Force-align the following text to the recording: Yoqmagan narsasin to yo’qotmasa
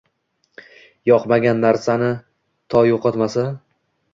Yoqmagan 1.09 1.61
narsasin 1.65 2.17
to 2.75 2.85
yo’qotmasa 2.89 3.45